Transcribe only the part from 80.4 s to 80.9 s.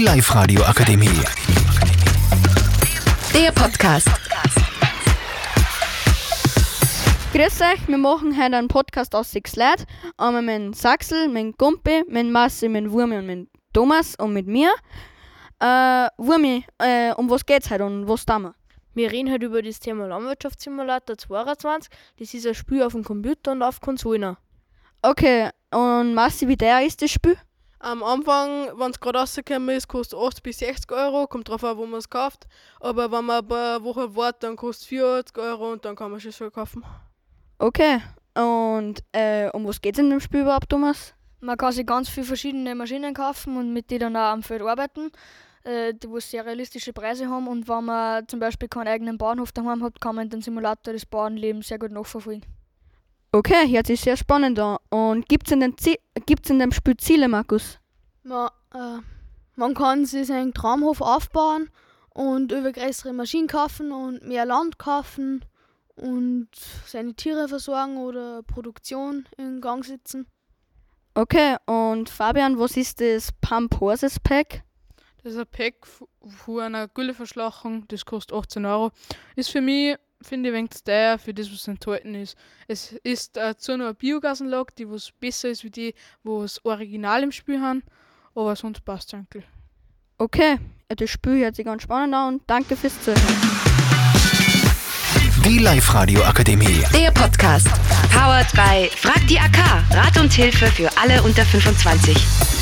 ich, wenig zu